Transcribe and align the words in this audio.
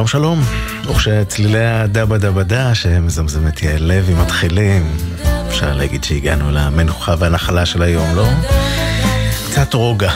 שלום 0.00 0.06
שלום, 0.06 0.42
וכשצלילי 0.90 1.66
הדבה 1.66 2.18
דבה 2.18 2.42
דה 2.42 2.74
שמזמזמת 2.74 3.62
יעל 3.62 3.82
לוי 3.82 4.14
מתחילים, 4.14 4.96
אפשר 5.48 5.74
להגיד 5.74 6.04
שהגענו 6.04 6.50
למנוחה 6.50 7.14
והנחלה 7.18 7.66
של 7.66 7.82
היום, 7.82 8.16
לא? 8.16 8.26
קצת 9.50 9.74
רוגע, 9.74 10.12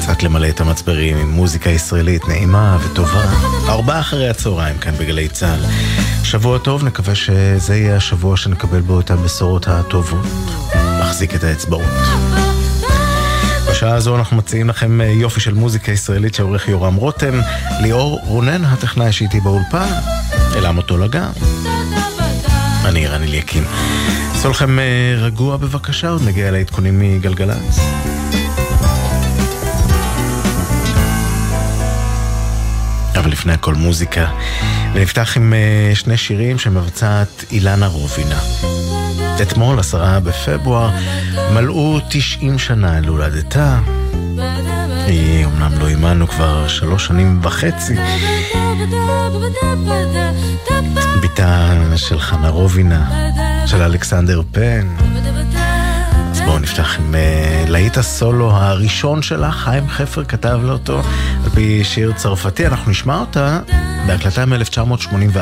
קצת 0.00 0.22
למלא 0.22 0.48
את 0.48 0.60
המצברים 0.60 1.16
עם 1.16 1.30
מוזיקה 1.30 1.70
ישראלית 1.70 2.28
נעימה 2.28 2.78
וטובה. 2.84 3.24
ארבעה 3.68 4.00
אחרי 4.00 4.28
הצהריים 4.28 4.78
כאן 4.78 4.94
בגלי 4.94 5.28
צה"ל. 5.28 5.60
שבוע 6.24 6.58
טוב, 6.58 6.84
נקווה 6.84 7.14
שזה 7.14 7.76
יהיה 7.76 7.96
השבוע 7.96 8.36
שנקבל 8.36 8.80
בו 8.80 9.00
את 9.00 9.10
הבשורות 9.10 9.68
הטובות. 9.68 10.26
מחזיק 11.00 11.34
את 11.34 11.44
האצבעות. 11.44 12.49
בשעה 13.80 13.94
הזו 13.94 14.16
אנחנו 14.16 14.36
מציעים 14.36 14.68
לכם 14.68 15.00
יופי 15.00 15.40
של 15.40 15.54
מוזיקה 15.54 15.92
ישראלית 15.92 16.34
שעורך 16.34 16.68
יורם 16.68 16.94
רותם, 16.94 17.40
ליאור 17.82 18.20
רונן, 18.24 18.64
הטכנאי 18.64 19.12
שאיתי 19.12 19.40
באולפן, 19.40 19.88
אלעם 20.56 20.76
אותו 20.76 20.98
לגן. 20.98 21.30
אני 22.84 23.06
רן 23.06 23.22
אליקים. 23.22 23.64
עשו 24.34 24.50
לכם 24.50 24.78
רגוע 25.18 25.56
בבקשה, 25.56 26.08
עוד 26.08 26.22
נגיע 26.22 26.50
לעדכונים 26.50 26.98
מגלגלצ. 26.98 27.78
אבל 33.16 33.30
לפני 33.30 33.52
הכל 33.52 33.74
מוזיקה, 33.74 34.26
ונפתח 34.94 35.36
עם 35.36 35.54
שני 35.94 36.16
שירים 36.16 36.58
שמבצעת 36.58 37.44
אילנה 37.50 37.86
רובינה. 37.86 38.40
אתמול, 39.42 39.78
עשרה 39.78 40.20
בפברואר, 40.20 40.90
מלאו 41.54 41.98
90 42.08 42.58
שנה 42.58 43.00
להולדתה. 43.00 43.78
היא 45.06 45.44
אמנם 45.44 45.72
לא 45.80 45.88
עימנו 45.88 46.28
כבר 46.28 46.68
שלוש 46.68 47.06
שנים 47.06 47.40
וחצי. 47.42 47.94
בתה 51.22 51.72
של 51.96 52.20
חנה 52.20 52.48
רובינה, 52.48 53.30
של 53.66 53.82
אלכסנדר 53.82 54.42
פן. 54.52 54.86
בואו 56.50 56.58
נפתח 56.58 56.98
עם 56.98 57.14
uh, 57.14 57.70
להיט 57.70 57.96
הסולו 57.96 58.50
הראשון 58.50 59.22
שלה, 59.22 59.50
חיים 59.50 59.88
חפר 59.88 60.24
כתב 60.24 60.60
לו 60.62 60.72
אותו 60.72 61.00
על 61.44 61.50
פי 61.54 61.84
שיר 61.84 62.12
צרפתי, 62.12 62.66
אנחנו 62.66 62.90
נשמע 62.90 63.18
אותה 63.18 63.60
בהקלטה 64.06 64.46
מ-1984, 64.46 65.40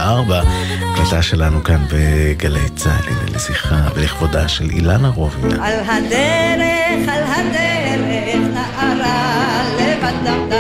הקלטה 0.93 1.23
שלנו 1.23 1.65
כאן 1.65 1.85
בגלי 1.93 2.69
צה"ל, 2.77 3.09
הנה 3.09 3.37
לזכרה 3.37 3.89
ולכבודה 3.95 4.49
של 4.49 4.71
אילנה 4.71 5.09
רובינה. 5.09 5.67
על 5.67 5.81
הדרך, 5.85 7.09
על 7.09 7.23
הדרך, 7.23 8.37
נערה 8.55 9.63
לבד 9.81 10.58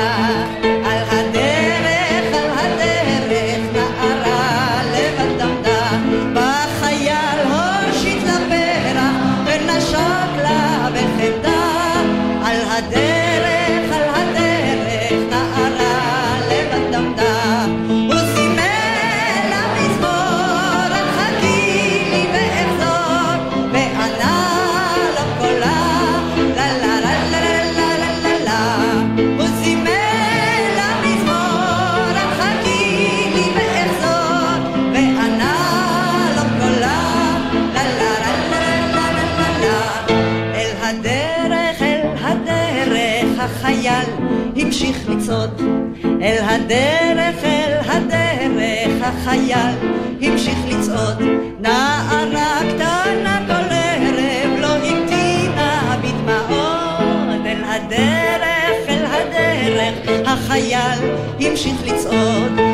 הדרך, 46.50 47.44
אל 47.44 47.78
הדרך, 47.84 49.02
החייל 49.02 49.76
המשיך 50.22 50.58
לצעוד. 50.68 51.22
נערה 51.60 52.58
קטנה 52.74 53.40
כל 53.46 53.74
ערב 53.74 54.60
לא 54.60 54.66
המתינה 54.66 55.96
בדמעות 56.02 57.46
אל 57.46 57.64
הדרך, 57.64 58.88
אל 58.88 59.04
הדרך, 59.06 60.28
החייל 60.28 60.98
המשיך 61.40 61.76
לצעוד. 61.86 62.67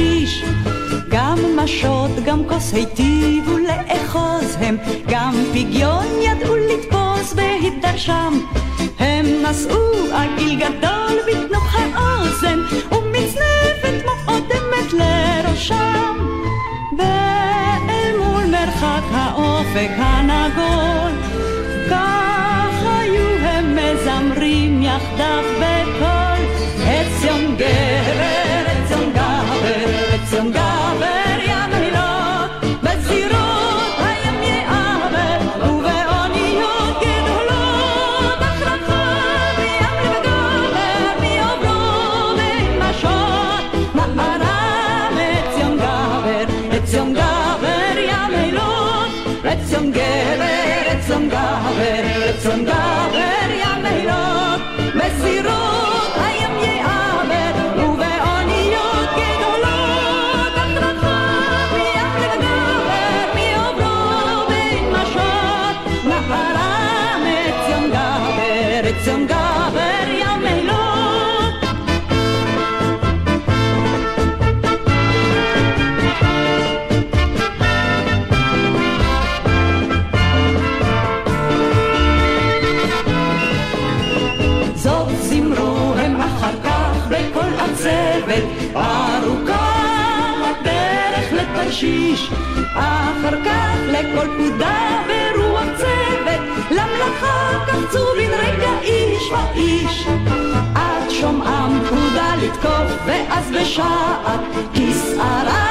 תרשיש. 0.00 0.44
גם 1.08 1.38
משות, 1.56 2.10
גם 2.24 2.42
כוס 2.48 2.74
היטיבו 2.74 3.58
לאחוז 3.58 4.56
הם, 4.60 4.76
גם 5.08 5.34
פגיון 5.52 6.06
ידעו 6.22 6.56
לתפוס 6.56 7.32
בהתדרשם. 7.32 8.40
הם 8.98 9.26
נשאו 9.26 10.14
עגיל 10.14 10.60
גדול 10.60 11.18
בתנוך 11.26 11.74
האוזן, 11.74 12.58
ומצנפת 12.92 14.04
מאוד 14.04 14.44
אמת 14.52 14.92
לראשם. 14.92 16.16
ואל 16.98 18.16
מול 18.18 18.44
מרחק 18.44 19.02
האופק 19.12 19.90
הנגול, 19.96 21.12
כך 21.90 22.74
היו 22.82 23.38
הם 23.42 23.76
מזמרים 23.76 24.82
יחדיו 24.82 25.44
בקול. 25.58 26.30
עציון 26.86 27.56
גבר, 27.56 27.66
עציון 27.66 27.99
Don't 30.42 31.19
לתרשיש, 91.80 92.30
אחר 92.74 93.44
כך 93.44 93.76
לכל 93.86 94.26
פקודה 94.26 95.02
ברוח 95.06 95.64
צוות, 95.76 96.40
למלאכה 96.70 97.64
קפצו 97.66 98.04
בן 98.16 98.30
רגע 98.30 98.80
איש 98.82 99.22
ואיש. 99.32 100.06
עד 100.74 101.10
שומעם 101.10 101.80
פקודה 101.84 102.34
לתקוף, 102.42 103.02
ואז 103.06 103.50
בשעת 103.50 104.40
כסערה 104.74 105.69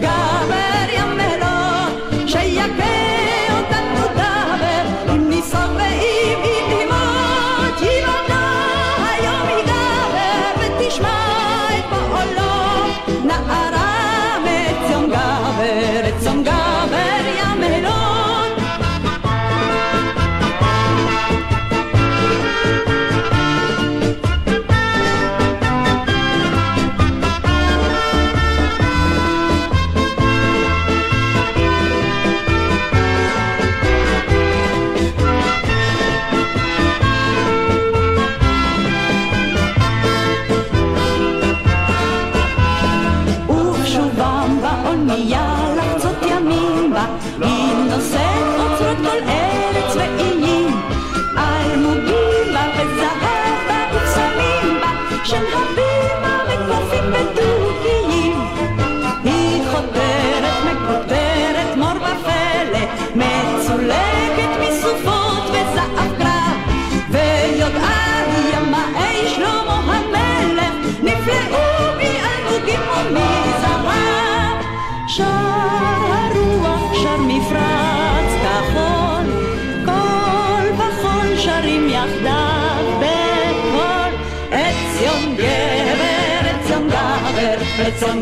Gaba. 0.00 0.61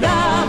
andar. 0.03 0.40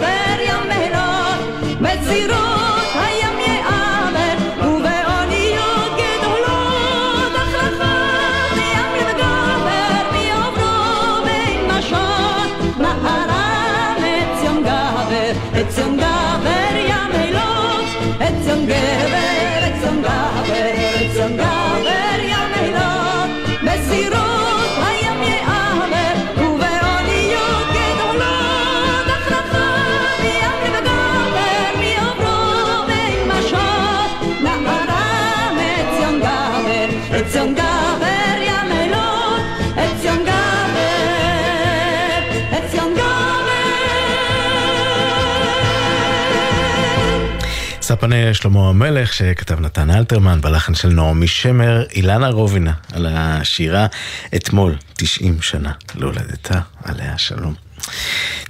ספני 48.11 48.33
שלמה 48.33 48.69
המלך 48.69 49.13
שכתב 49.13 49.59
נתן 49.59 49.89
אלתרמן 49.89 50.41
בלחן 50.41 50.75
של 50.75 50.89
נעמי 50.89 51.27
שמר, 51.27 51.83
אילנה 51.91 52.29
רובינה 52.29 52.73
על 52.93 53.07
השירה 53.09 53.87
אתמול, 54.35 54.75
90 54.93 55.41
שנה 55.41 55.71
להולדתה, 55.95 56.59
עליה 56.83 57.17
שלום. 57.17 57.70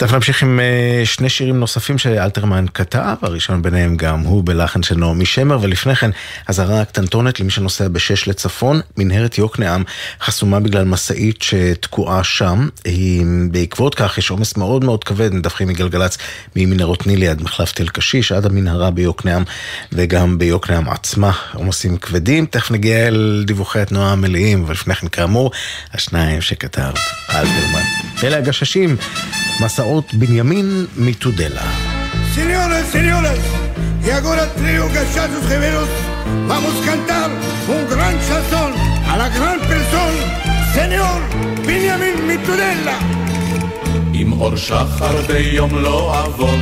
תכף 0.02 0.14
נמשיך 0.14 0.44
עם 0.44 0.60
אה, 0.60 1.02
שני 1.06 1.30
שירים 1.30 1.60
נוספים 1.60 1.98
שאלתרמן 1.98 2.66
כתב, 2.74 3.16
הראשון 3.22 3.62
ביניהם 3.62 3.98
גם 3.98 4.20
הוא 4.20 4.44
בלחן 4.46 4.84
של 4.84 4.98
נעמי 4.98 5.26
שמר, 5.26 5.58
ולפני 5.62 5.96
כן 5.96 6.10
אזהרה 6.48 6.86
קטנטונת 6.86 7.40
למי 7.40 7.52
שנוסע 7.52 7.88
בשש 7.88 8.28
לצפון, 8.28 8.82
מנהרת 8.98 9.38
יוקנעם 9.38 9.84
חסומה 10.22 10.60
בגלל 10.60 10.86
משאית 10.86 11.42
שתקועה 11.42 12.24
שם, 12.24 12.68
היא, 12.86 13.26
בעקבות 13.52 13.96
כך 13.96 14.18
יש 14.18 14.30
עומס 14.30 14.58
מאוד 14.58 14.84
מאוד 14.84 15.04
כבד, 15.04 15.34
מדווחים 15.34 15.68
מגלגלצ 15.68 16.18
ממנהרות 16.56 17.08
נילי 17.08 17.28
עד 17.28 17.42
מחלף 17.42 17.72
תל 17.72 17.88
קשיש, 17.88 18.32
עד 18.32 18.46
המנהרה 18.46 18.92
ביוקנעם 18.92 19.44
וגם 19.92 20.38
ביוקנעם 20.38 20.90
עצמה, 20.90 21.32
עומסים 21.54 21.98
כבדים, 21.98 22.46
תכף 22.46 22.72
נגיע 22.72 23.08
אל 23.08 23.44
דיווחי 23.48 23.80
התנועה 23.80 24.12
המלאים, 24.12 24.64
אבל 24.64 24.74
לפני 24.74 24.96
כן 24.96 25.08
כאמור, 25.08 25.52
השניים 25.94 26.42
שכתב 26.42 26.92
אלתרמן. 27.30 27.84
אלה 28.24 28.38
הגששים, 28.38 28.98
מסעות 29.62 30.14
בנימין 30.14 30.86
מתודלה. 30.98 31.72
Señoras, 32.36 32.86
señoras, 32.98 33.42
y 34.06 34.10
ahora 34.10 34.46
trio 34.60 34.86
gachazos 34.96 35.44
gemelos, 35.50 35.90
vamos 36.52 36.74
a 36.80 36.86
cantar 36.88 37.30
un 37.76 37.84
gran 37.92 38.16
chanson 38.28 38.72
a 39.12 39.14
la 39.22 39.28
gran 39.38 39.60
persona, 39.72 40.24
señor 40.78 41.20
Benjamin 41.68 42.18
Mitudella. 42.30 42.98
עם 44.14 44.32
אור 44.32 44.56
שחר 44.56 45.22
ביום 45.28 45.76
לא 45.76 46.26
אבוד, 46.26 46.60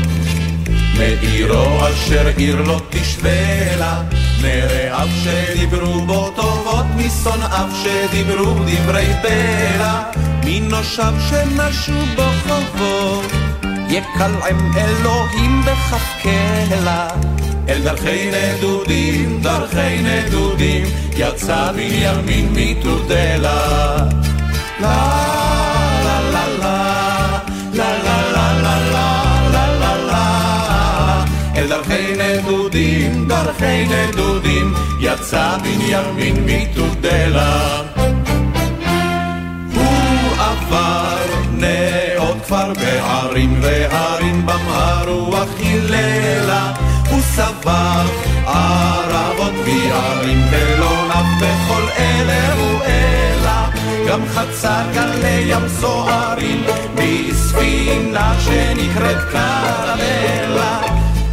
מעירו 0.98 1.88
אשר 1.88 2.28
עיר 2.38 2.62
לא 2.62 2.82
תשווה 2.90 3.76
לה, 3.80 4.02
נרעיו 4.42 5.08
שדיברו 5.24 6.02
בו 6.06 6.32
טובות, 6.36 6.86
משונאיו 6.96 7.70
שדיברו 7.84 8.54
דברי 8.54 9.08
בלע, 9.24 10.02
מינו 10.50 10.84
שם 10.84 11.14
שמשהו 11.30 12.02
חובו, 12.48 13.22
יקלעם 13.90 14.72
אלוהים 14.78 15.62
בחפקלה. 15.66 17.08
אל 17.70 17.82
דרכי 17.84 18.32
נדודים, 18.32 19.42
דרכי 19.42 20.02
נדודים, 20.04 20.86
יצא 21.18 21.72
בנימין 21.72 22.54
מתודלה. 22.54 23.98
לה 24.80 25.30
אל 31.56 31.68
דרכי 31.68 32.14
נדודים, 32.18 33.28
דרכי 33.28 33.86
נדודים, 33.86 34.74
יצא 35.02 35.58
בנימין 35.64 36.46
מתודלה. 36.46 37.89
עבר 40.70 41.26
נאות 41.52 42.38
כפר 42.44 42.74
בערים 42.74 43.60
והרים 43.62 44.46
בם 44.46 44.68
הרוח 44.68 45.50
היללה. 45.60 46.74
הוא 47.10 47.22
סבר 47.22 48.06
ערבות 48.46 49.54
וערים 49.66 50.46
ולא 50.52 51.08
נף 51.08 51.42
בכל 51.42 51.82
אלה 52.00 52.54
הוא 52.54 52.82
אלה. 52.84 53.70
גם 54.10 54.22
חצה 54.34 54.84
גלי 54.94 55.44
ים 55.48 55.68
סוערים 55.80 56.64
בספינה 56.96 58.34
שנקראת 58.40 59.18
קרמלה 59.32 60.80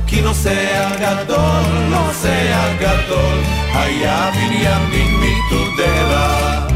כי 0.06 0.16
כי 0.16 0.20
נוסע 0.22 0.88
גדול, 1.00 1.88
נוסע 1.90 2.72
גדול, 2.80 3.38
היה 3.74 4.30
בנימין 4.34 5.20
מתודרה. 5.20 6.75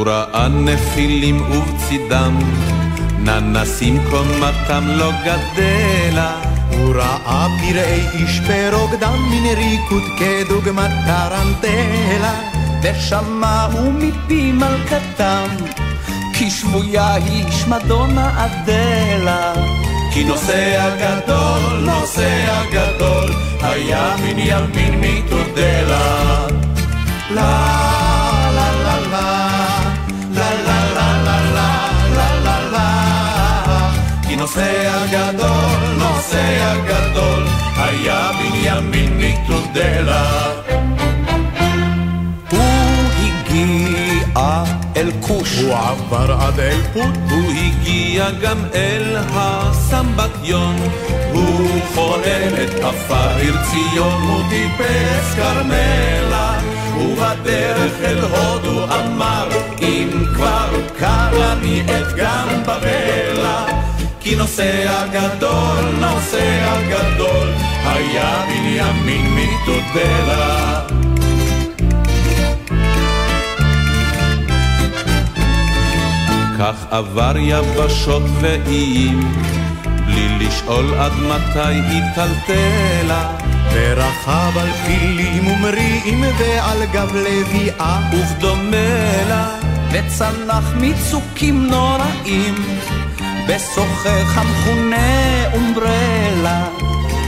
הוא 0.00 0.06
ראה 0.08 0.48
נפילים 0.48 1.40
ובצידם, 1.40 2.38
ננסים 3.18 4.00
קומתם 4.10 4.84
לא 4.86 5.10
גדלה. 5.24 6.36
הוא 6.70 6.94
ראה 6.94 7.46
פראי 7.60 8.06
איש 8.14 8.40
ברוקדם 8.40 9.18
מן 9.30 9.46
ריקוד 9.56 10.02
כדוגמת 10.18 10.90
טרנטלה, 11.06 12.34
ושמעו 12.82 13.90
מפי 13.92 14.52
מלכתם, 14.52 15.46
כי 16.34 16.50
שבויה 16.50 17.14
היא 17.14 17.50
שמדונה 17.50 18.46
אדלה. 18.46 19.52
כי 20.12 20.24
נוסע 20.24 20.90
גדול, 20.96 21.80
נוסע 21.80 22.62
גדול, 22.72 23.30
היה 23.62 24.16
בנימין 24.16 25.00
מתודלה. 25.00 26.46
לה 27.30 27.79
לה 27.79 27.79
נוסע 34.40 35.06
גדול, 35.10 35.98
נוסע 35.98 36.74
גדול, 36.86 37.44
היה 37.76 38.30
בנימין. 38.32 39.10
הוא 42.50 42.60
הגיע 43.18 44.64
אל 44.96 45.10
כוש, 45.20 45.58
הוא 45.58 45.74
עבר 45.74 46.32
עד 46.32 46.60
אל 46.60 46.80
פוט, 46.92 47.14
הוא 47.30 47.52
הגיע 47.52 48.30
גם 48.30 48.58
אל 48.74 49.16
הסמבטיון, 49.34 50.76
הוא 51.32 51.80
חולל 51.94 52.54
את 52.64 52.84
עפר 52.84 53.36
עיר 53.36 53.56
ציון, 53.70 54.22
הוא 54.22 54.42
טיפס 54.48 55.34
כרמלה, 55.36 56.58
ובדרך 56.96 57.92
אל 58.04 58.20
הודו 58.20 58.84
אמר, 58.84 59.48
אם 59.82 60.24
כבר 60.34 60.68
קר 60.98 61.52
אני 61.52 61.82
את 61.82 62.16
גם 62.16 62.62
בבלה. 62.62 63.69
כי 64.30 64.36
נוסע 64.36 65.06
גדול, 65.12 65.84
נוסע 66.00 66.80
גדול, 66.88 67.48
היה 67.84 68.44
בנימין 68.46 69.34
מתודלה. 69.34 70.80
כך 76.58 76.74
עבר 76.90 77.34
יבשות 77.36 78.22
ואיים, 78.40 79.32
בלי 80.06 80.38
לשאול 80.38 80.94
עד 80.94 81.12
מתי 81.12 81.74
היא 81.90 82.02
טלטלה. 82.14 83.36
ורכב 83.72 84.58
על 84.58 84.70
פילים 84.86 85.46
ומריעים 85.46 86.24
ועל 86.38 86.84
גב 86.92 87.16
לביאה, 87.16 88.00
ובדומה 88.12 89.26
לה, 89.28 89.48
וצנח 89.92 90.72
מצוקים 90.76 91.66
נוראים, 91.66 92.54
בשוחך 93.50 94.38
המכונה 94.38 95.44
אומברלה. 95.52 96.64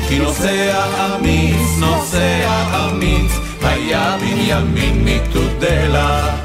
כי 0.08 0.18
נוסע 0.18 0.84
אמיץ, 1.06 1.78
נוסע 1.78 2.62
אמיץ, 2.74 3.32
היה 3.62 4.16
בנימין 4.20 5.04
מתודלה. 5.04 6.36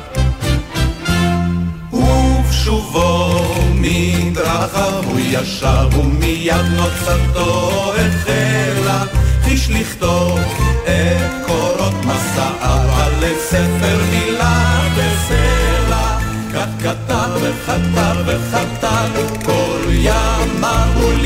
ובשובו 1.94 3.42
מדרכיו 3.74 5.04
הוא 5.06 5.20
ישב 5.20 5.98
ומיד 5.98 6.66
נוצתו 6.76 7.94
החלה, 7.94 9.04
חיש 9.44 9.70
לכתוב 9.70 10.40
את 10.84 11.48
קורות 11.48 12.06
מסעיו 12.06 12.90
על 12.96 13.34
ספר 13.40 13.98
מילה 14.12 14.82
בסלע. 14.94 16.18
כך 16.54 16.68
כתב 16.80 17.30
וכתב 17.42 18.16
וכתב, 18.26 19.10
כל 19.46 19.67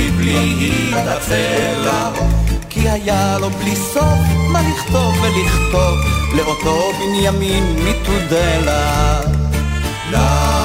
מבלי 0.02 0.72
להתעצל 0.92 1.82
לה 1.84 2.10
כי 2.70 2.90
היה 2.90 3.38
לו 3.40 3.50
בלי 3.50 3.76
סוף 3.76 4.20
מה 4.48 4.62
לכתוב 4.62 5.16
ולכתוב 5.22 5.98
לאותו 6.36 6.92
בנימין 7.00 7.76
מתודלה 7.76 9.22
לה 10.12 10.62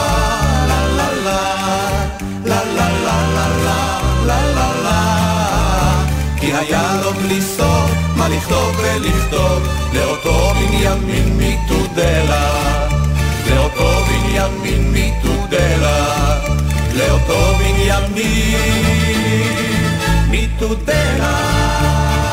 כי 6.40 6.52
היה 6.52 7.00
לו 7.04 7.12
בלי 7.12 7.42
סוף 7.42 7.90
מה 8.16 8.28
לכתוב 8.28 8.76
ולכתוב 8.78 9.62
לאותו 9.92 10.52
בנימין 10.54 11.38
מתודלה 11.38 12.88
לאותו 13.50 14.04
בנימין 14.04 14.92
מתודלה 14.92 16.38
לאותו 16.96 17.54
בנימין 17.58 18.56
מתודלה 20.30 22.25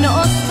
no 0.00 0.49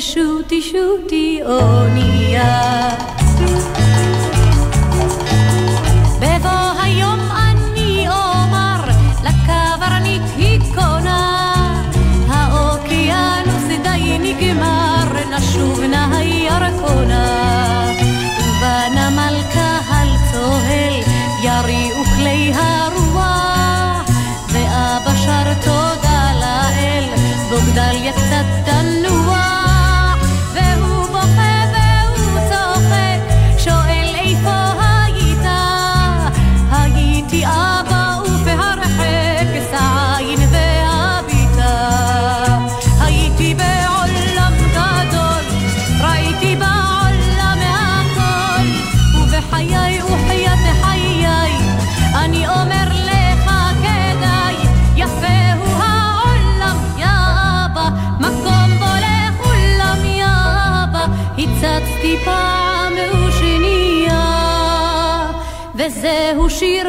ושוטי 0.00 0.62
שוטי 0.62 1.40
אונייה. 1.44 2.90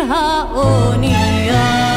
harmonia 0.08 1.91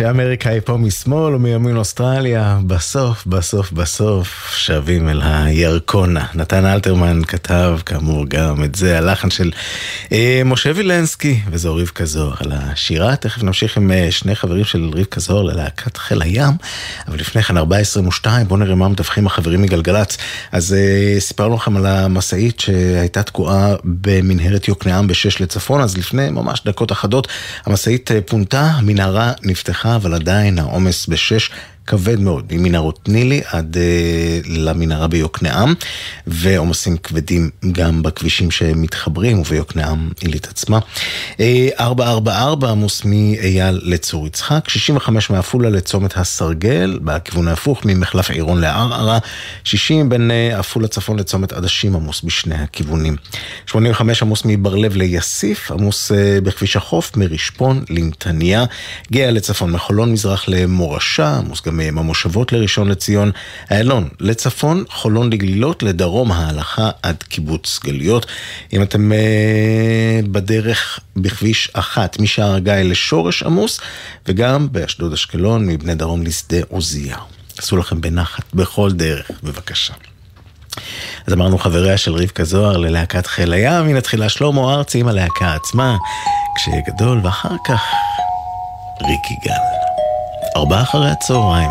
כשאמריקאי 0.00 0.60
פה 0.64 0.76
משמאל 0.76 1.34
ומימין 1.34 1.76
אוסטרליה, 1.76 2.58
בסוף, 2.66 3.26
בסוף, 3.26 3.72
בסוף 3.72 4.54
שבים 4.56 5.08
אל 5.08 5.20
הירקונה. 5.24 6.26
נתן 6.34 6.66
אלתרמן 6.66 7.24
כתב 7.24 7.78
כאמור 7.86 8.26
גם 8.28 8.64
את 8.64 8.74
זה, 8.74 8.98
הלחן 8.98 9.30
של 9.30 9.50
אה, 10.12 10.42
משה 10.44 10.70
וילנסקי 10.74 11.40
וזו 11.50 11.76
רבקה 11.76 12.04
זוהר 12.04 12.34
על 12.40 12.52
השירה. 12.52 13.16
תכף 13.16 13.42
נמשיך 13.42 13.76
עם 13.76 13.92
אה, 13.92 14.06
שני 14.10 14.34
חברים 14.34 14.64
של 14.64 14.90
רבקה 14.94 15.20
זוהר 15.20 15.42
ללהקת 15.42 15.96
חיל 15.96 16.22
הים, 16.22 16.52
אבל 17.08 17.18
לפני 17.18 17.42
כן 17.42 17.56
422, 17.56 18.48
בואו 18.48 18.60
נראה 18.60 18.74
מה 18.74 18.88
מדווחים 18.88 19.26
החברים 19.26 19.62
מגלגלצ. 19.62 20.16
אז 20.52 20.74
אה, 20.74 21.20
סיפרנו 21.20 21.54
לכם 21.54 21.76
על 21.76 21.86
המשאית 21.86 22.60
שהייתה 22.60 23.22
תקועה 23.22 23.74
במנהרת 23.84 24.68
יוקנעם 24.68 25.06
בשש 25.06 25.40
לצפון, 25.40 25.80
אז 25.80 25.98
לפני 25.98 26.30
ממש 26.30 26.62
דקות 26.64 26.92
אחדות 26.92 27.28
המשאית 27.66 28.12
אה, 28.12 28.20
פונתה, 28.20 28.62
המנהרה 28.62 29.32
נפתחה. 29.42 29.89
אבל 29.96 30.14
עדיין 30.14 30.58
העומס 30.58 31.06
בשש 31.06 31.50
כבד 31.90 32.20
מאוד, 32.20 32.52
ממנהרות 32.52 33.08
נילי 33.08 33.40
עד 33.46 33.76
uh, 33.76 34.48
למנהרה 34.48 35.08
ביוקנעם, 35.08 35.74
ועומסים 36.26 36.96
כבדים 36.96 37.50
גם 37.72 38.02
בכבישים 38.02 38.50
שמתחברים, 38.50 39.38
וביוקנעם 39.40 40.10
עילית 40.20 40.48
עצמה. 40.48 40.78
Uh, 41.32 41.40
444 41.80 42.70
עמוס 42.70 43.04
מאייל 43.04 43.80
לצור 43.82 44.26
יצחק, 44.26 44.68
65 44.68 45.30
מעפולה 45.30 45.70
לצומת 45.70 46.16
הסרגל, 46.16 46.98
בכיוון 47.02 47.48
ההפוך 47.48 47.84
ממחלף 47.84 48.30
עירון 48.30 48.60
לערערה, 48.60 49.18
60 49.64 50.08
בין 50.08 50.30
uh, 50.30 50.58
עפולה 50.58 50.88
צפון 50.88 51.18
לצומת 51.18 51.52
עדשים 51.52 51.96
עמוס 51.96 52.22
בשני 52.22 52.54
הכיוונים. 52.54 53.16
85 53.66 54.22
עמוס 54.22 54.42
מבר 54.44 54.74
לב 54.74 54.96
ליסיף, 54.96 55.70
עמוס 55.70 56.12
בכביש 56.42 56.76
החוף 56.76 57.16
מרשפון 57.16 57.84
לנתניה, 57.88 58.64
גאה 59.12 59.30
לצפון 59.30 59.72
מחולון 59.72 60.12
מזרח 60.12 60.44
למורשה, 60.48 61.36
עמוס 61.36 61.62
גם 61.66 61.79
מהמושבות 61.92 62.52
לראשון 62.52 62.88
לציון, 62.88 63.30
איילון 63.70 64.08
לצפון, 64.20 64.84
חולון 64.90 65.32
לגלילות, 65.32 65.82
לדרום 65.82 66.32
ההלכה 66.32 66.90
עד 67.02 67.22
קיבוץ 67.22 67.80
גלויות. 67.84 68.26
אם 68.72 68.82
אתם 68.82 69.12
אה, 69.12 70.20
בדרך 70.30 71.00
בכביש 71.16 71.70
אחת 71.72 72.20
משער 72.20 72.54
הגיא 72.54 72.72
לשורש 72.72 73.42
עמוס, 73.42 73.80
וגם 74.26 74.68
באשדוד 74.72 75.12
אשקלון 75.12 75.66
מבני 75.66 75.94
דרום 75.94 76.22
לשדה 76.22 76.58
עוזיהו. 76.68 77.20
עשו 77.58 77.76
לכם 77.76 78.00
בנחת 78.00 78.44
בכל 78.54 78.92
דרך, 78.92 79.30
בבקשה. 79.42 79.94
אז 81.26 81.32
אמרנו 81.32 81.58
חבריה 81.58 81.98
של 81.98 82.14
רבקה 82.14 82.44
זוהר 82.44 82.76
ללהקת 82.76 83.26
חיל 83.26 83.52
הים, 83.52 83.86
הנה 83.86 84.00
תחילה 84.00 84.28
שלמה 84.28 84.74
ארצי 84.74 84.98
עם 84.98 85.08
הלהקה 85.08 85.54
עצמה, 85.54 85.96
כשיהיה 86.56 86.82
גדול, 86.88 87.20
ואחר 87.24 87.56
כך 87.66 87.82
ריקי 89.02 89.34
גל. 89.44 89.79
ארבעה 90.56 90.82
אחרי 90.82 91.10
הצהריים. 91.10 91.70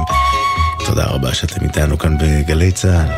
תודה 0.86 1.06
רבה 1.06 1.34
שאתם 1.34 1.63
איתנו 1.63 1.98
כאן 1.98 2.18
בגלי 2.18 2.72
צה"ל. 2.72 3.10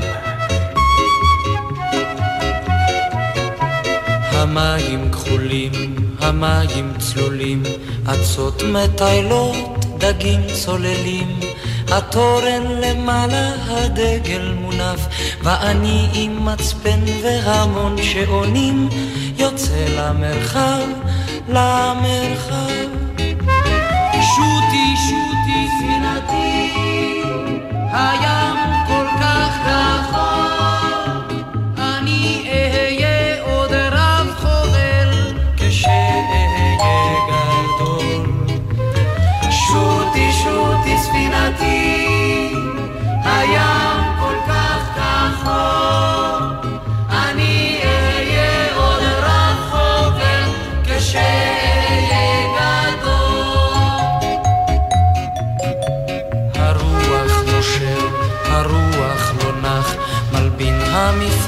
המים 4.31 5.11
כחולים, 5.11 5.71
המים 6.19 6.93
צלולים, 6.99 7.63
אצות 8.13 8.63
מטיילות, 8.63 9.85
דגים 9.97 10.41
צוללים. 10.53 11.39
התורן 11.91 12.63
למעלה, 12.65 13.51
הדגל 13.67 14.53
מונף, 14.59 15.07
ואני 15.43 16.07
עם 16.13 16.45
מצפן 16.45 16.99
והמון 17.23 17.95
שעונים, 18.03 18.89
יוצא 19.37 19.85
למרחב, 19.97 20.87
למרחב. 21.49 22.70
שוטי 24.71 24.95
שוטי 24.97 25.67
ספינתי, 25.77 26.73
הים 27.91 28.60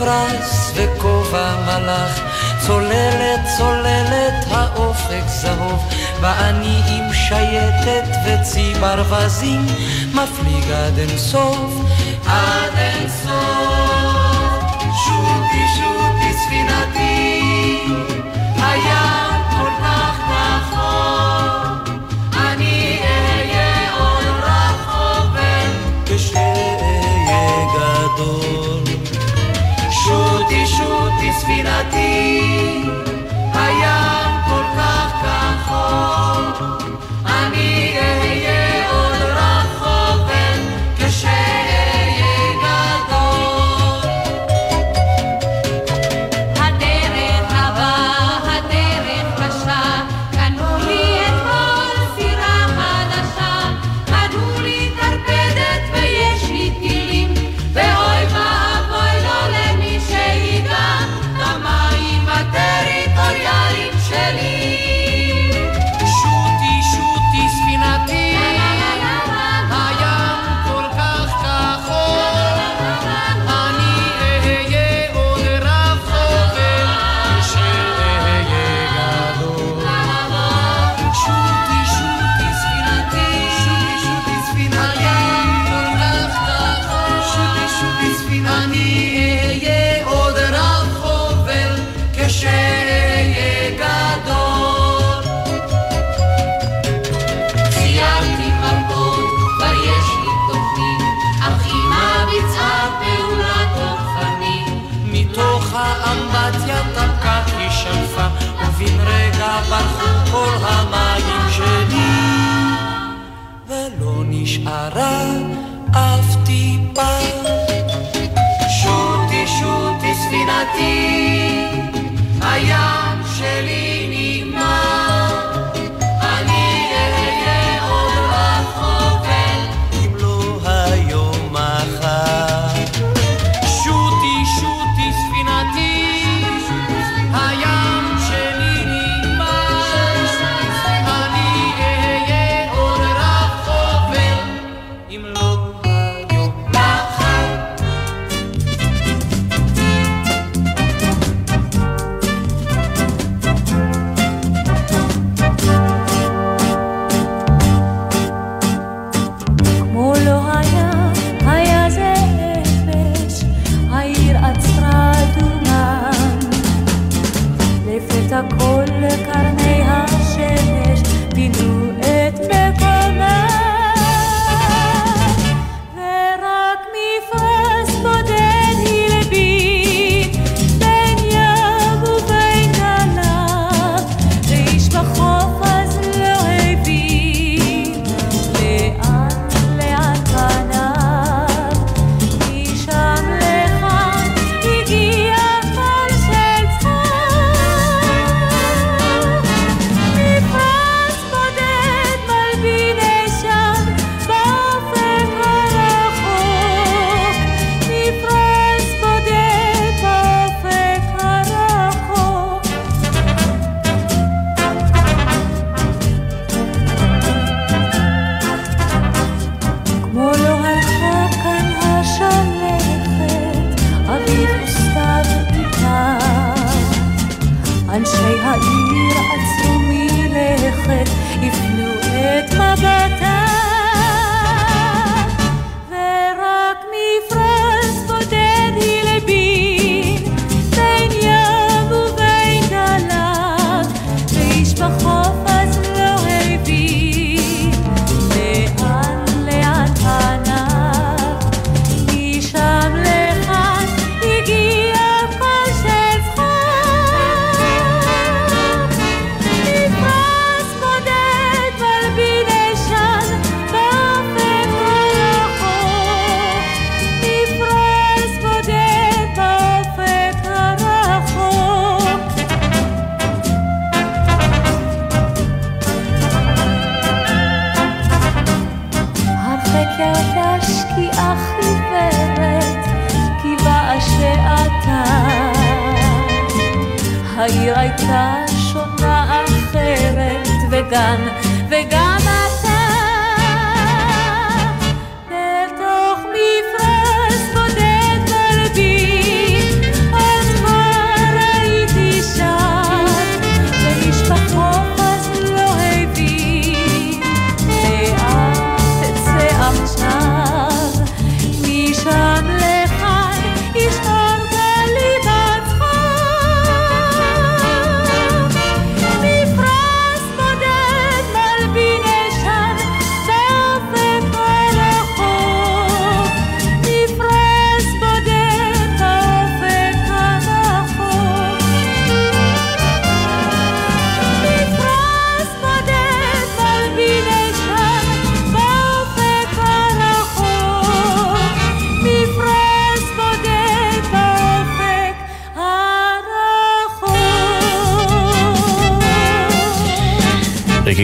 המפרש 0.07 0.71
וכובע 0.75 1.55
מלאך, 1.65 2.19
צוללת 2.67 3.39
צוללת 3.57 4.45
האופק 4.51 5.23
זהוב, 5.27 5.89
ואני 6.21 6.81
עם 6.87 7.13
שייטת 7.13 8.09
וצי 8.25 8.73
ברווזים, 8.79 9.65
מפליג 10.13 10.71
עד 10.71 10.99
אין 10.99 11.17
סוף, 11.17 11.73
עד 12.27 12.77
אין 12.77 13.09
סוף. 13.09 13.92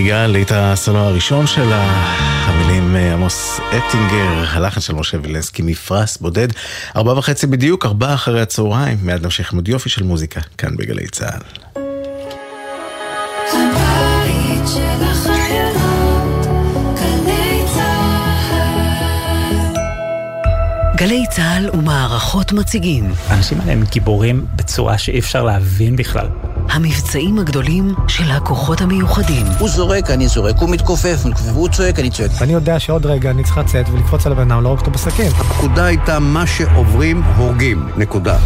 מוביל 0.10 0.42
את 0.42 0.52
הסולו 0.56 1.00
הראשון 1.00 1.48
של 1.48 1.70
המילים 1.72 2.96
אה, 2.96 3.14
עמוס 3.14 3.60
אטינגר, 3.60 4.44
הלחן 4.50 4.82
של 4.82 4.96
משה 4.96 5.18
וילנסקי, 5.22 5.62
מפרס 5.62 6.18
בודד, 6.18 6.48
ארבע 6.96 7.14
וחצי 7.14 7.48
בדיוק, 7.48 7.86
ארבע 7.86 8.14
אחרי 8.14 8.42
הצהריים, 8.42 8.98
מיד 9.02 9.24
נמשיך 9.24 9.52
עם 9.52 9.58
עוד 9.58 9.68
יופי 9.68 9.90
של 9.90 10.04
מוזיקה, 10.04 10.42
כאן 10.58 10.78
בגלי 10.78 11.08
צה"ל. 11.08 11.42
גלי 20.96 21.26
צה"ל 21.32 21.70
ומערכות 21.74 22.52
מציגים. 22.52 23.12
האנשים 23.28 23.62
האלה 23.62 23.72
הם 23.72 23.84
גיבורים 23.92 24.46
בצורה 24.56 24.98
שאי 24.98 25.20
אפשר 25.20 25.44
להבין 25.44 25.96
בכלל. 25.96 26.28
המבצעים 26.72 27.40
הגדולים 27.40 27.94
של 28.08 28.32
הכוחות 28.32 28.82
המיוחדים. 28.82 29.46
הוא 29.60 29.70
זורק, 29.70 30.10
אני 30.10 30.28
זורק, 30.28 30.56
הוא 30.58 30.70
מתכופף, 30.70 31.18
והוא 31.46 31.70
צועק, 31.70 32.00
אני 32.00 32.10
צועק. 32.10 32.32
ואני 32.40 32.54
יודע 32.54 32.80
שעוד 32.80 33.06
רגע 33.06 33.30
אני 33.30 33.44
צריך 33.44 33.58
לצאת 33.58 33.90
ולקפוץ 33.90 34.26
על 34.26 34.32
הבן 34.32 34.42
אדם, 34.42 34.58
לא 34.58 34.64
להרוג 34.64 34.80
אותו 34.80 34.92
בסכין. 34.92 35.32
הפקודה 35.38 35.86
הייתה 35.86 36.20
מה 36.20 36.48
שעוברים, 36.48 37.22
הורגים. 37.38 37.88
נקודה. 37.98 38.38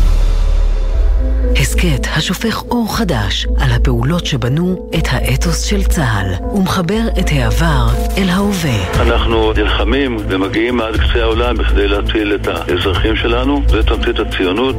הסכת 1.62 2.07
השופך 2.15 2.63
אור 2.71 2.97
חדש 2.97 3.47
על 3.59 3.71
הפעולות 3.71 4.25
שבנו 4.25 4.89
את 4.97 5.07
האתוס 5.12 5.62
של 5.62 5.83
צה"ל 5.83 6.47
ומחבר 6.55 7.01
את 7.19 7.25
העבר 7.31 7.88
אל 8.17 8.29
ההווה. 8.29 9.01
אנחנו 9.01 9.53
נלחמים 9.53 10.17
ומגיעים 10.29 10.81
עד 10.81 10.93
קצה 10.95 11.21
העולם 11.21 11.57
בכדי 11.57 11.88
להטיל 11.88 12.36
את 12.36 12.47
האזרחים 12.47 13.15
שלנו 13.15 13.62
ואת 13.69 13.86
תמצית 13.86 14.19
הציונות. 14.19 14.75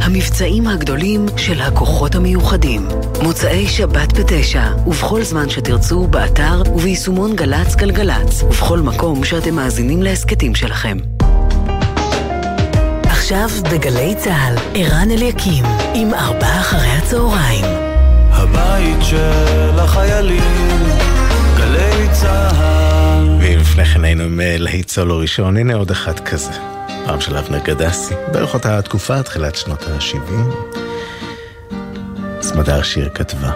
המבצעים 0.00 0.66
הגדולים 0.66 1.26
של 1.36 1.60
הכוחות 1.60 2.14
המיוחדים. 2.14 2.88
מוצאי 3.22 3.68
שבת 3.68 4.12
בתשע, 4.12 4.62
ובכל 4.86 5.22
זמן 5.22 5.50
שתרצו, 5.50 6.06
באתר 6.06 6.62
וביישומון 6.74 7.36
גל"צ 7.36 7.74
גלגלצ, 7.74 8.42
ובכל 8.42 8.78
מקום 8.78 9.24
שאתם 9.24 9.54
מאזינים 9.54 10.02
להסכתים 10.02 10.54
שלכם. 10.54 10.98
עכשיו 13.02 13.48
בגלי 13.72 14.14
צה"ל, 14.18 14.54
ערן 14.74 15.10
אליקים, 15.10 15.64
עם 15.94 16.14
ארבעה 16.14 16.60
אחרי 16.60 16.88
הצהריים. 16.88 17.64
הבית 18.30 18.98
של 19.02 19.78
החיילים, 19.78 20.82
גלי 21.56 22.08
צה"ל. 22.12 23.38
ולפני 23.40 23.84
כן 23.84 24.04
היינו 24.04 24.22
עם 24.22 24.40
להיט 24.44 24.88
סולו 24.88 25.18
ראשון, 25.18 25.56
הנה 25.56 25.74
עוד 25.74 25.90
אחד 25.90 26.20
כזה. 26.20 26.73
פעם 27.06 27.20
של 27.20 27.36
אבנר 27.36 27.58
גדסי, 27.58 28.14
בערך 28.32 28.54
אותה 28.54 28.78
התקופה, 28.78 29.22
תחילת 29.22 29.56
שנות 29.56 29.82
ה-70. 29.82 30.32
סמדר 32.40 32.82
שיר 32.82 33.08
כתבה. 33.14 33.50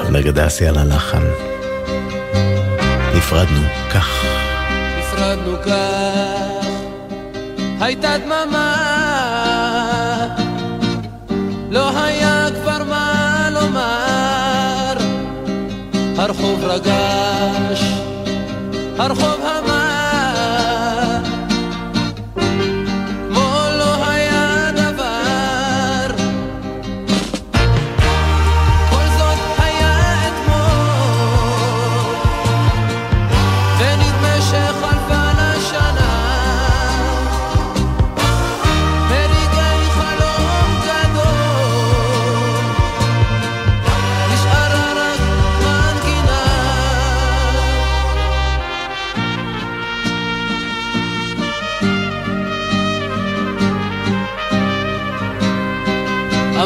אבנר 0.00 0.20
גדסי 0.20 0.66
על 0.66 0.78
הלחן. 0.78 1.22
נפרדנו 3.14 3.60
כך. 3.94 4.24
נפרדנו 4.98 5.56
כך, 5.62 6.66
הייתה 7.80 8.14
דממה, 8.18 8.76
לא 11.70 11.98
היה 12.04 12.46
כבר 12.62 12.84
מה 12.84 13.48
לומר. 13.52 14.94
הרחוב 16.16 16.64
רגש, 16.64 17.82
הרחוב 18.98 19.47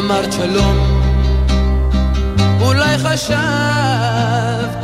אמרת 0.05 0.33
שלום, 0.33 1.01
אולי 2.61 2.97
חשבת 2.97 4.77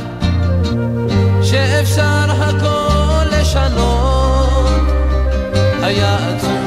שאפשר 1.43 2.31
הכל 2.31 3.25
לשנות, 3.39 4.81
היה 5.83 6.17
עצוב 6.17 6.59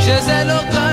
שזה 0.00 0.44
לא 0.46 0.60
כך, 0.72 0.87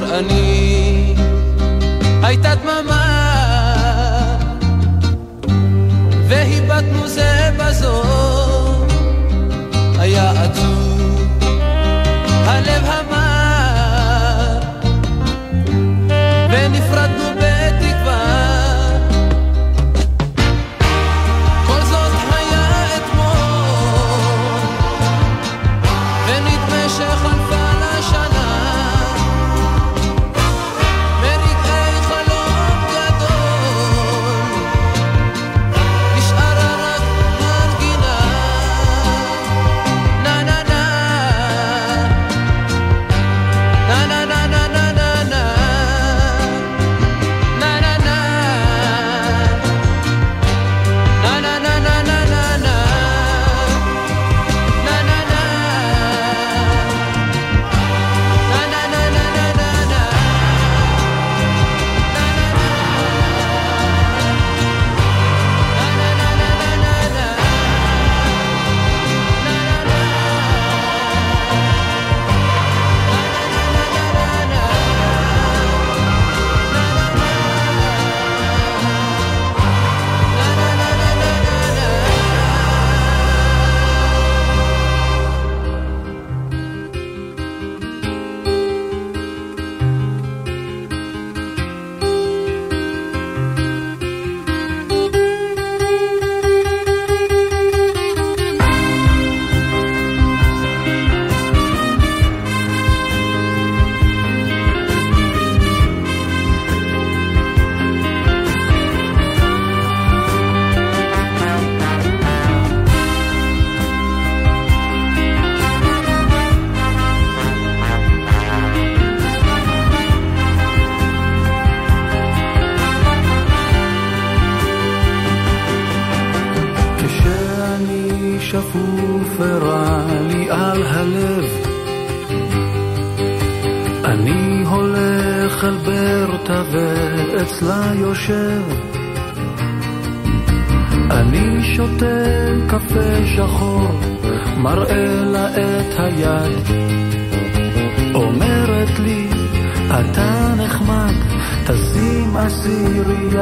זוכר 0.00 0.18
אני, 0.18 0.51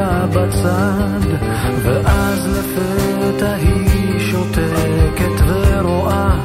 לה 0.01 0.25
בצד, 0.27 1.19
ואז 1.83 2.47
לפתע 2.57 3.53
היא 3.53 4.19
שותקת 4.19 5.41
ורואה 5.47 6.39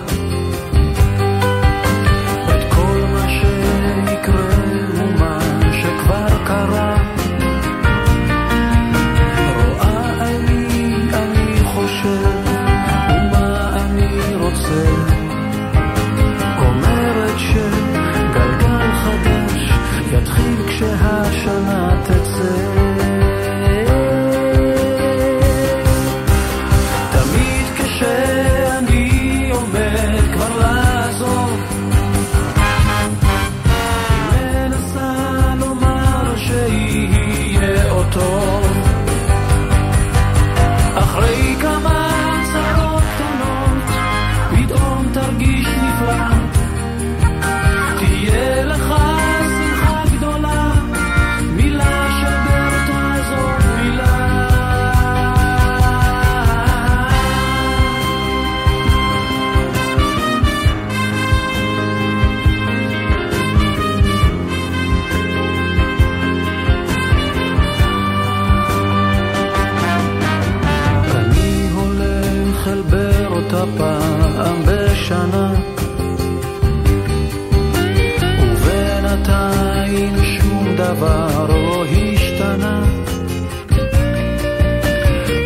דבר 80.97 81.47
לא 81.49 81.85
השתנה. 81.85 82.83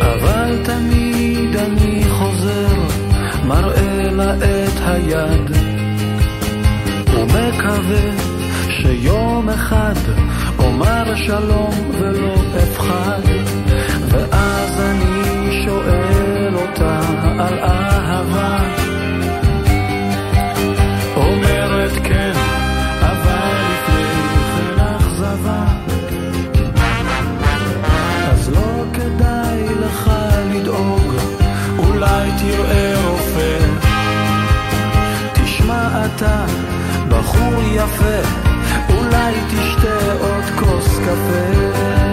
אבל 0.01 0.57
תמיד 0.63 1.55
אני 1.55 2.03
חוזר, 2.09 2.75
מראה 3.45 4.11
לה 4.11 4.35
את 4.35 4.79
היד, 4.85 5.51
ומקווה 7.13 8.11
שיום 8.69 9.49
אחד 9.49 9.95
אומר 10.59 11.15
שלום 11.15 11.91
ולא 11.99 12.35
אפחד, 12.63 13.21
ואז 14.07 14.79
אני 14.79 15.63
שואל 15.65 16.55
אותה 16.55 16.99
על 17.39 17.59
אהבה. 17.59 18.80
רואה 32.61 33.09
רופא. 33.09 33.57
תשמע 35.33 36.05
אתה, 36.05 36.45
בחור 37.09 37.53
יפה, 37.71 38.29
אולי 38.89 39.33
תשתה 39.47 40.13
עוד 40.19 40.43
כוס 40.59 40.99
קפה. 40.99 42.10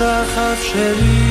השחף 0.00 0.62
שלי 0.62 1.25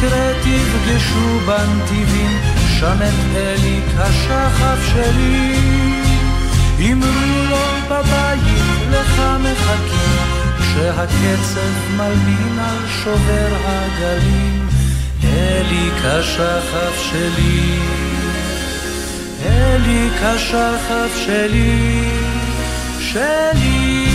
במקרה 0.00 0.32
תפגשו 0.40 1.40
בנתיבים 1.46 2.38
שם 2.78 2.96
את 2.96 3.36
אליק 3.36 3.84
השחף 3.96 4.92
שלי. 4.92 5.56
אמרו 6.92 7.44
לו 7.50 7.56
בבית 7.90 8.88
לך 8.90 9.22
מחכים 9.40 10.16
כשהקצב 10.58 11.92
מלבין 11.96 12.58
על 12.58 12.88
שובר 13.02 13.56
הגלים 13.66 14.68
אליק 15.24 16.04
השחף 16.04 17.02
שלי. 17.10 17.78
אליק 19.46 20.22
השחף 20.22 21.24
שלי 21.26 22.04
שלי 23.00 24.09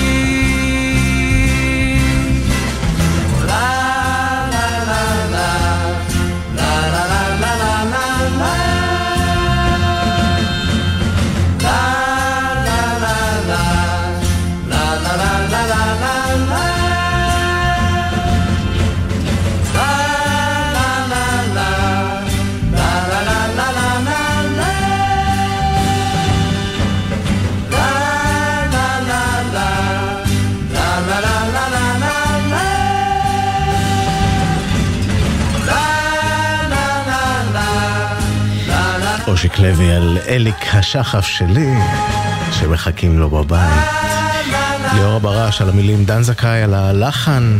לוי 39.65 39.91
על 39.91 40.17
אליק 40.27 40.75
השחף 40.75 41.25
שלי, 41.25 41.73
שמחכים 42.51 43.19
לו 43.19 43.29
בבית. 43.29 43.83
ליאורה 44.93 45.19
ברש 45.19 45.61
על 45.61 45.69
המילים 45.69 46.05
דן 46.05 46.23
זכאי 46.23 46.61
על 46.61 46.73
הלחן. 46.73 47.59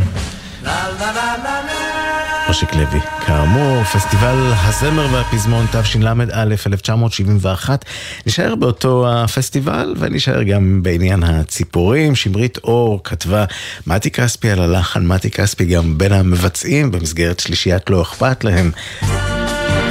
אושיק 2.48 2.74
לוי, 2.74 3.00
כאמור, 3.26 3.84
פסטיבל 3.84 4.52
הזמר 4.56 5.08
והפזמון 5.12 5.66
תשל"א 5.72 6.14
1971. 6.34 7.86
נשאר 8.26 8.56
באותו 8.56 9.08
הפסטיבל 9.10 9.96
ונשאר 9.98 10.44
גם 10.44 10.84
בעניין 10.84 11.24
הציפורים. 11.24 12.16
שמרית 12.16 12.58
אור 12.64 13.04
כתבה 13.04 13.46
מתי 13.88 14.12
כספי 14.12 14.52
על 14.52 14.62
הלחן, 14.62 15.08
מתי 15.08 15.32
כספי 15.32 15.66
גם 15.66 15.98
בין 15.98 16.14
המבצעים 16.14 16.92
במסגרת 16.92 17.40
שלישיית 17.40 17.90
לא 17.90 18.02
אכפת 18.02 18.44
להם. 18.44 18.72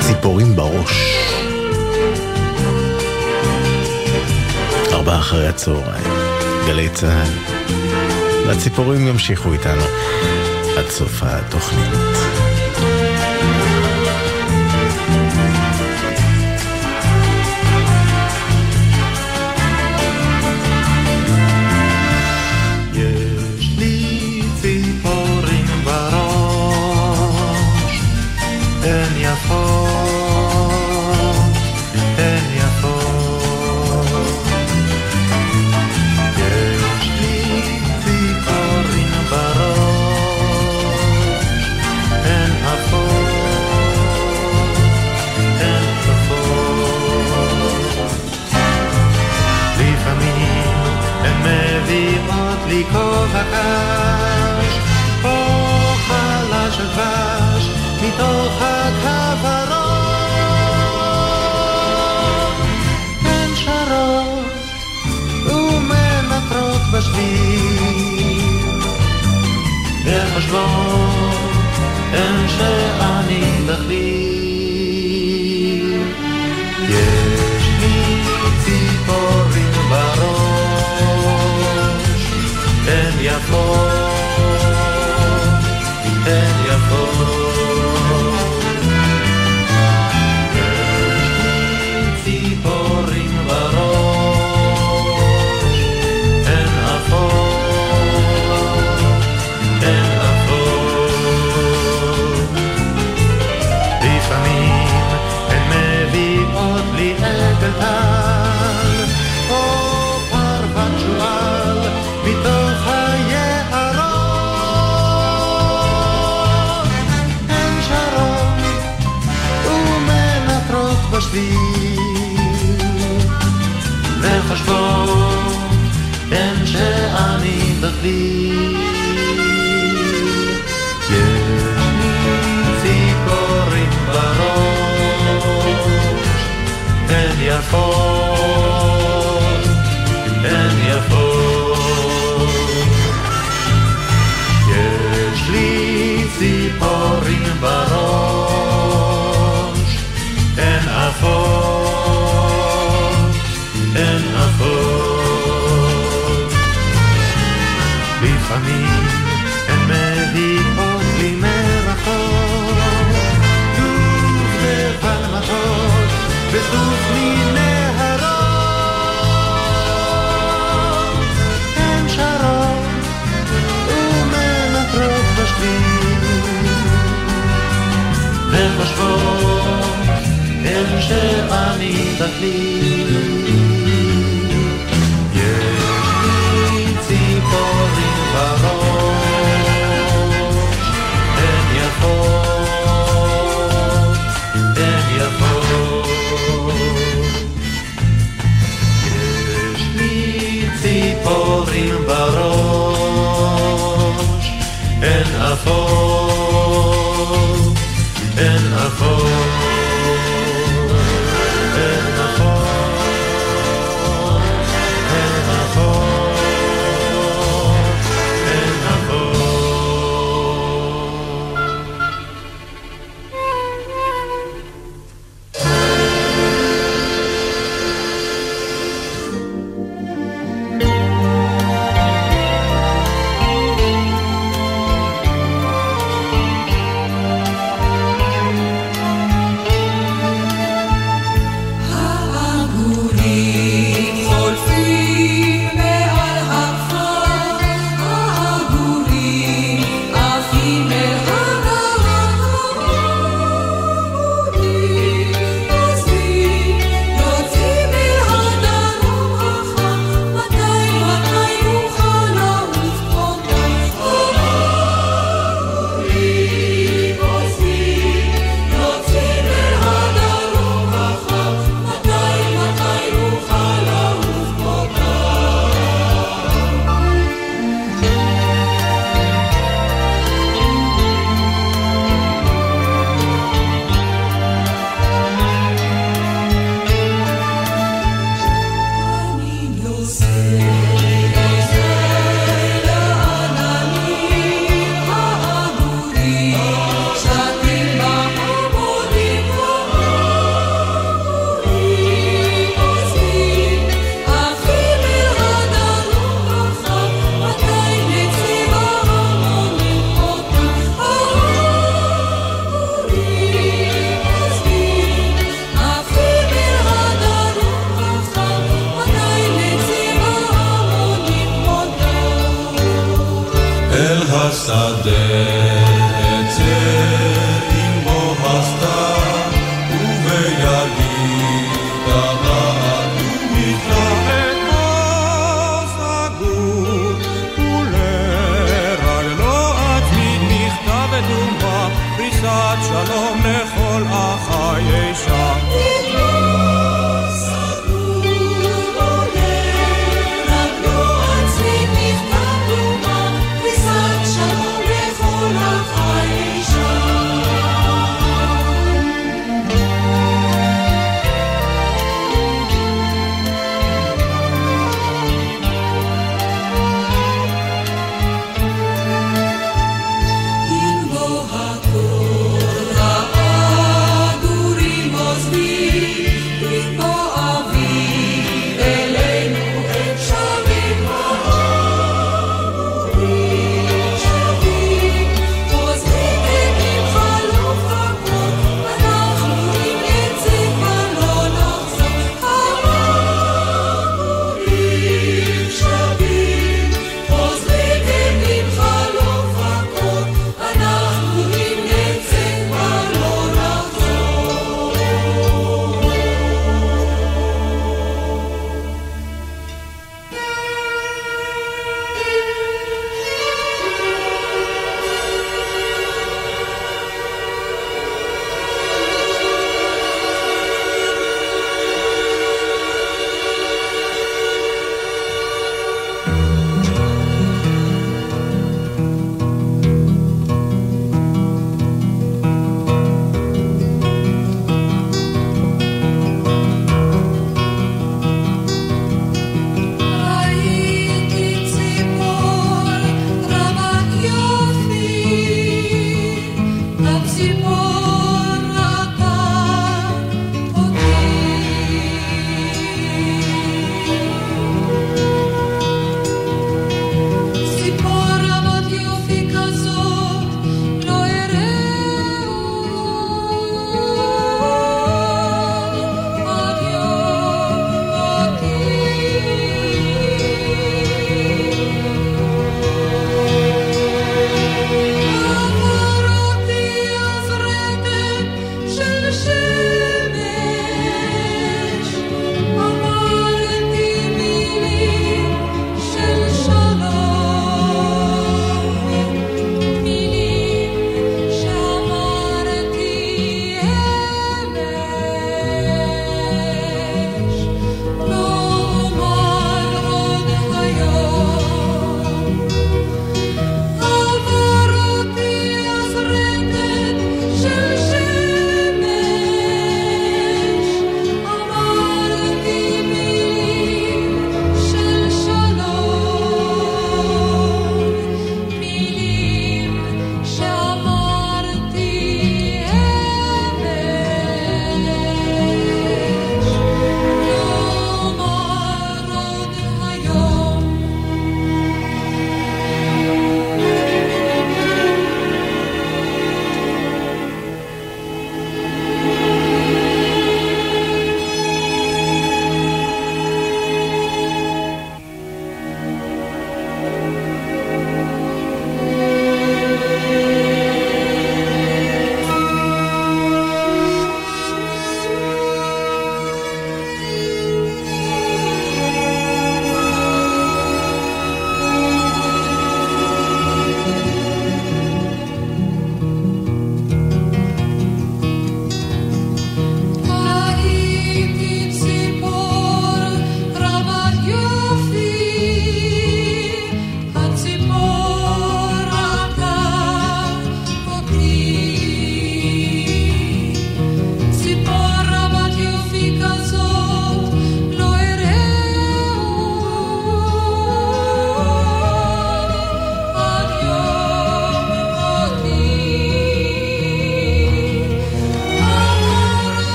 ציפורים 0.00 0.56
בראש. 0.56 1.33
ארבעה 4.94 5.18
אחרי 5.18 5.48
הצהריים, 5.48 6.04
גלי 6.66 6.88
צה"ל. 6.88 7.54
והציפורים 8.46 9.08
ימשיכו 9.08 9.52
איתנו 9.52 9.84
עד 10.78 10.88
סוף 10.90 11.22
התוכנית. 11.22 12.53
בשביל, 66.98 68.68
וחושבות 70.04 71.40
הן 72.12 72.48
שאני 72.48 73.60
בכליל. 73.66 74.34
יש 76.88 77.68
לי 77.80 78.22
ציפורים 78.64 79.72
בראש, 79.90 81.02
הן 82.86 83.14
יפות, 83.20 83.93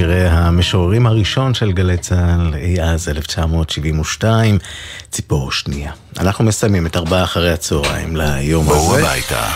תוך 0.00 0.08
ערב 0.08 0.18
שירי 0.18 0.28
המשוררים 0.28 1.06
הראשון 1.06 1.54
של 1.54 1.72
גלי 1.72 1.96
צה"ל, 1.96 2.54
אי 2.54 2.82
אז 2.82 3.08
1972, 3.08 4.58
ציפור 5.10 5.52
שנייה. 5.52 5.92
אנחנו 6.18 6.44
מסיימים 6.44 6.86
את 6.86 6.96
ארבעה 6.96 7.24
אחרי 7.24 7.52
הצהריים 7.52 8.16
ליום 8.16 8.68
הזה. 8.68 8.74
בואו 8.74 8.98
הביתה. 8.98 9.48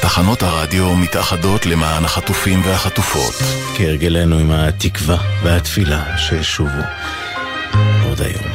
תחנות 0.00 0.42
הרדיו 0.42 0.96
מתאחדות 0.96 1.66
למען 1.66 2.04
החטופים 2.04 2.60
והחטופות. 2.64 3.34
כהרגלנו 3.76 4.38
עם 4.38 4.50
התקווה 4.50 5.16
והתפילה 5.42 6.18
שישובו 6.18 6.82
עוד 8.08 8.20
היום. 8.20 8.52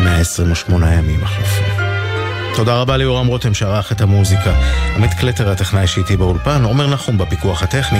128 0.00 0.94
ימים 0.94 1.24
החלפו. 1.24 1.67
תודה 2.58 2.80
רבה 2.80 2.96
ליורם 2.96 3.26
רותם 3.26 3.54
שערך 3.54 3.92
את 3.92 4.00
המוזיקה. 4.00 4.54
עמית 4.96 5.14
קלטר 5.14 5.50
הטכנאי 5.50 5.86
שאיתי 5.86 6.16
באולפן, 6.16 6.64
עומר 6.64 6.86
נחום 6.86 7.18
בפיקוח 7.18 7.62
הטכני, 7.62 7.98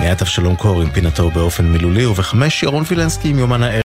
מיד 0.00 0.20
אבשלום 0.20 0.56
קור 0.56 0.82
עם 0.82 0.90
פינתו 0.90 1.30
באופן 1.30 1.64
מילולי, 1.64 2.06
ובחמש 2.06 2.62
ירון 2.62 2.84
וילנסקי 2.88 3.28
עם 3.28 3.38
יומן 3.38 3.62
הערב. 3.62 3.76